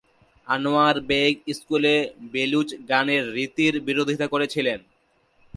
[0.47, 1.95] আনোয়ার বেগ স্কুলে
[2.33, 4.79] বেলুচ গানের রীতির বিরোধিতা করেছিলেন।